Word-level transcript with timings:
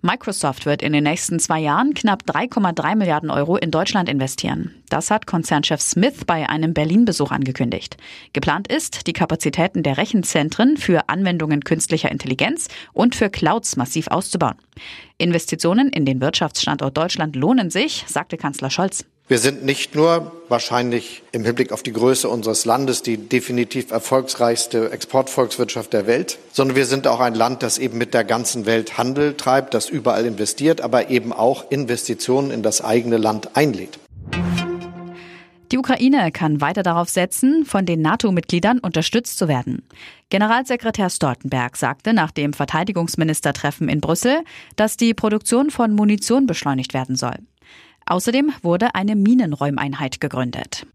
Microsoft 0.00 0.64
wird 0.64 0.80
in 0.80 0.92
den 0.92 1.04
nächsten 1.04 1.40
zwei 1.40 1.58
Jahren 1.58 1.92
knapp 1.94 2.22
3,3 2.22 2.94
Milliarden 2.94 3.30
Euro 3.30 3.56
in 3.56 3.70
Deutschland 3.70 4.08
investieren. 4.08 4.74
Das 4.88 5.10
hat 5.10 5.26
Konzernchef 5.26 5.80
Smith 5.80 6.24
bei 6.26 6.48
einem 6.48 6.72
Berlin-Besuch 6.72 7.32
angekündigt. 7.32 7.96
Geplant 8.32 8.68
ist, 8.68 9.06
die 9.06 9.12
Kapazitäten 9.12 9.82
der 9.82 9.98
Rechenzentren 9.98 10.76
für 10.76 11.08
Anwendungen 11.08 11.64
künstlicher 11.64 12.12
Intelligenz 12.12 12.68
und 12.92 13.16
für 13.16 13.28
Clouds 13.28 13.76
massiv 13.76 14.08
auszubauen. 14.08 14.56
Investitionen 15.18 15.88
in 15.88 16.04
den 16.04 16.20
Wirtschaftsstandort 16.20 16.96
Deutschland 16.96 17.34
lohnen 17.34 17.70
sich, 17.70 18.04
sagte 18.06 18.36
Kanzler 18.36 18.70
Scholz. 18.70 19.04
Wir 19.28 19.38
sind 19.38 19.62
nicht 19.62 19.94
nur 19.94 20.32
wahrscheinlich 20.48 21.22
im 21.32 21.44
Hinblick 21.44 21.70
auf 21.72 21.82
die 21.82 21.92
Größe 21.92 22.30
unseres 22.30 22.64
Landes 22.64 23.02
die 23.02 23.18
definitiv 23.18 23.90
erfolgsreichste 23.90 24.90
Exportvolkswirtschaft 24.90 25.92
der 25.92 26.06
Welt, 26.06 26.38
sondern 26.50 26.78
wir 26.78 26.86
sind 26.86 27.06
auch 27.06 27.20
ein 27.20 27.34
Land, 27.34 27.62
das 27.62 27.76
eben 27.76 27.98
mit 27.98 28.14
der 28.14 28.24
ganzen 28.24 28.64
Welt 28.64 28.96
Handel 28.96 29.34
treibt, 29.34 29.74
das 29.74 29.90
überall 29.90 30.24
investiert, 30.24 30.80
aber 30.80 31.10
eben 31.10 31.34
auch 31.34 31.70
Investitionen 31.70 32.50
in 32.50 32.62
das 32.62 32.80
eigene 32.80 33.18
Land 33.18 33.54
einlädt. 33.54 33.98
Die 35.72 35.76
Ukraine 35.76 36.32
kann 36.32 36.62
weiter 36.62 36.82
darauf 36.82 37.10
setzen, 37.10 37.66
von 37.66 37.84
den 37.84 38.00
NATO-Mitgliedern 38.00 38.78
unterstützt 38.78 39.36
zu 39.36 39.46
werden. 39.46 39.82
Generalsekretär 40.30 41.10
Stoltenberg 41.10 41.76
sagte 41.76 42.14
nach 42.14 42.30
dem 42.30 42.54
Verteidigungsministertreffen 42.54 43.90
in 43.90 44.00
Brüssel, 44.00 44.40
dass 44.76 44.96
die 44.96 45.12
Produktion 45.12 45.68
von 45.68 45.92
Munition 45.92 46.46
beschleunigt 46.46 46.94
werden 46.94 47.16
soll. 47.16 47.36
Außerdem 48.08 48.52
wurde 48.62 48.94
eine 48.94 49.16
Minenräumeinheit 49.16 50.20
gegründet. 50.20 50.86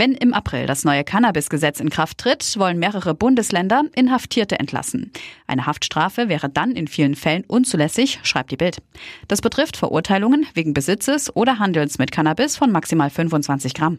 Wenn 0.00 0.12
im 0.12 0.32
April 0.32 0.66
das 0.66 0.84
neue 0.84 1.02
Cannabis-Gesetz 1.02 1.80
in 1.80 1.90
Kraft 1.90 2.18
tritt, 2.18 2.56
wollen 2.56 2.78
mehrere 2.78 3.14
Bundesländer 3.14 3.82
Inhaftierte 3.96 4.58
entlassen. 4.58 5.12
Eine 5.48 5.66
Haftstrafe 5.66 6.28
wäre 6.28 6.48
dann 6.48 6.72
in 6.72 6.86
vielen 6.86 7.16
Fällen 7.16 7.44
unzulässig, 7.44 8.20
schreibt 8.22 8.52
die 8.52 8.56
Bild. 8.56 8.78
Das 9.26 9.40
betrifft 9.40 9.76
Verurteilungen 9.76 10.46
wegen 10.54 10.72
Besitzes 10.72 11.34
oder 11.34 11.58
Handels 11.58 11.98
mit 11.98 12.12
Cannabis 12.12 12.56
von 12.56 12.70
maximal 12.70 13.10
25 13.10 13.74
Gramm. 13.74 13.98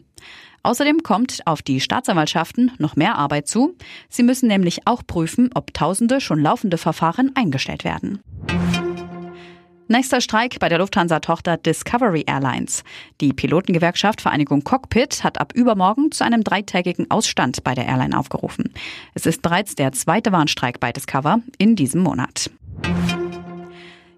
Außerdem 0.62 1.02
kommt 1.02 1.40
auf 1.46 1.60
die 1.60 1.80
Staatsanwaltschaften 1.80 2.72
noch 2.78 2.96
mehr 2.96 3.16
Arbeit 3.16 3.46
zu. 3.46 3.76
Sie 4.08 4.22
müssen 4.22 4.48
nämlich 4.48 4.86
auch 4.86 5.02
prüfen, 5.06 5.50
ob 5.54 5.74
Tausende 5.74 6.22
schon 6.22 6.40
laufende 6.40 6.78
Verfahren 6.78 7.32
eingestellt 7.34 7.84
werden. 7.84 8.20
Nächster 9.92 10.20
Streik 10.20 10.60
bei 10.60 10.68
der 10.68 10.78
Lufthansa-Tochter 10.78 11.56
Discovery 11.56 12.22
Airlines. 12.24 12.84
Die 13.20 13.32
Pilotengewerkschaft 13.32 14.20
Vereinigung 14.20 14.62
Cockpit 14.62 15.24
hat 15.24 15.40
ab 15.40 15.52
übermorgen 15.52 16.12
zu 16.12 16.24
einem 16.24 16.44
dreitägigen 16.44 17.10
Ausstand 17.10 17.64
bei 17.64 17.74
der 17.74 17.86
Airline 17.86 18.16
aufgerufen. 18.16 18.72
Es 19.14 19.26
ist 19.26 19.42
bereits 19.42 19.74
der 19.74 19.90
zweite 19.90 20.30
Warnstreik 20.30 20.78
bei 20.78 20.92
Discover 20.92 21.40
in 21.58 21.74
diesem 21.74 22.04
Monat. 22.04 22.52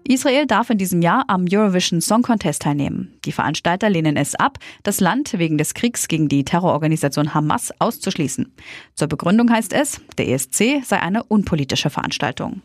Israel 0.03 0.45
darf 0.45 0.69
in 0.69 0.77
diesem 0.77 1.01
Jahr 1.01 1.23
am 1.27 1.47
Eurovision 1.51 2.01
Song 2.01 2.21
Contest 2.21 2.61
teilnehmen. 2.61 3.17
Die 3.25 3.31
Veranstalter 3.31 3.89
lehnen 3.89 4.15
es 4.15 4.35
ab, 4.35 4.59
das 4.83 4.99
Land 4.99 5.39
wegen 5.39 5.57
des 5.57 5.73
Kriegs 5.73 6.07
gegen 6.07 6.27
die 6.27 6.45
Terrororganisation 6.45 7.33
Hamas 7.33 7.73
auszuschließen. 7.79 8.53
Zur 8.93 9.07
Begründung 9.07 9.49
heißt 9.49 9.73
es, 9.73 10.01
der 10.19 10.27
ESC 10.27 10.83
sei 10.85 10.99
eine 10.99 11.23
unpolitische 11.23 11.89
Veranstaltung. 11.89 12.61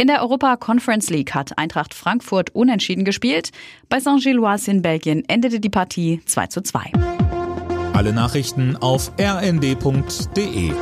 In 0.00 0.06
der 0.06 0.22
Europa 0.22 0.56
Conference 0.56 1.10
League 1.10 1.34
hat 1.34 1.58
Eintracht 1.58 1.92
Frankfurt 1.92 2.54
unentschieden 2.54 3.04
gespielt. 3.04 3.50
Bei 3.88 3.98
Saint-Gilloise 3.98 4.70
in 4.70 4.80
Belgien 4.80 5.24
endete 5.28 5.58
die 5.58 5.70
Partie 5.70 6.20
2 6.24 6.46
zu 6.46 6.62
2. 6.62 6.92
Alle 7.94 8.12
Nachrichten 8.12 8.76
auf 8.76 9.10
rnd.de 9.20 10.72